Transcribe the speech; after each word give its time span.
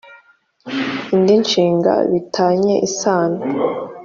indi 1.15 1.35
nshinga 1.43 1.93
bi 2.09 2.19
tanye 2.35 2.75
isano 2.87 3.39